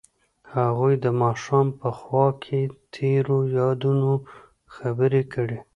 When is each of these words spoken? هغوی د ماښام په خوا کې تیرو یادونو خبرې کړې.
هغوی 0.55 0.93
د 1.03 1.05
ماښام 1.21 1.67
په 1.79 1.89
خوا 1.99 2.27
کې 2.43 2.61
تیرو 2.93 3.39
یادونو 3.57 4.11
خبرې 4.75 5.23
کړې. 5.33 5.59